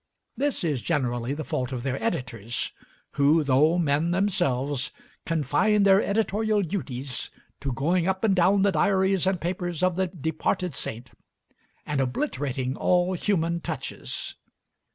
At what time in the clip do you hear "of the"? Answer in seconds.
9.83-10.07